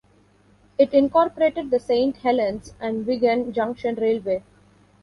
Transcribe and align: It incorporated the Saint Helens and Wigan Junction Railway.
It 0.79 0.95
incorporated 0.95 1.69
the 1.69 1.79
Saint 1.79 2.17
Helens 2.17 2.73
and 2.79 3.05
Wigan 3.05 3.53
Junction 3.53 3.93
Railway. 3.93 4.41